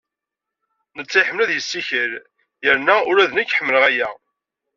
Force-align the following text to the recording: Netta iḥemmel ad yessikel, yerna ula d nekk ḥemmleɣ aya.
Netta 0.97 1.17
iḥemmel 1.21 1.43
ad 1.45 1.51
yessikel, 1.53 2.11
yerna 2.63 2.95
ula 3.09 3.25
d 3.29 3.31
nekk 3.33 3.53
ḥemmleɣ 3.57 3.83
aya. 3.89 4.09